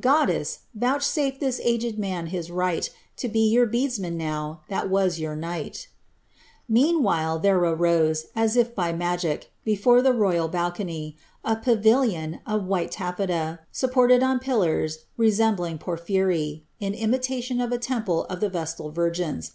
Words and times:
Goddess, 0.00 0.62
vouchsafe 0.74 1.38
this 1.38 1.60
aged 1.62 1.96
man 1.96 2.26
his 2.26 2.50
right, 2.50 2.90
To 3.18 3.28
be 3.28 3.48
your 3.48 3.66
beadsman 3.68 4.16
now, 4.16 4.62
that 4.68 4.90
was 4.90 5.20
your 5.20 5.36
kni^t'* 5.36 5.86
Meanwhile 6.68 7.38
there 7.38 7.56
arose, 7.60 8.26
as 8.34 8.56
if 8.56 8.74
by 8.74 8.92
magic, 8.92 9.52
before 9.64 10.02
the 10.02 10.10
ro3ral 10.10 10.50
balcony, 10.50 11.16
a 11.44 11.54
panllon 11.54 12.40
of 12.44 12.64
white 12.66 12.90
tafieta, 12.90 13.60
supported 13.70 14.24
on 14.24 14.40
pillars 14.40 15.04
resembling 15.16 15.78
porph3nry, 15.78 16.62
in 16.80 16.94
■utation 16.94 17.62
of 17.62 17.70
a 17.70 17.78
temple 17.78 18.24
of 18.24 18.40
the 18.40 18.48
Vestal 18.48 18.90
Virgins. 18.90 19.52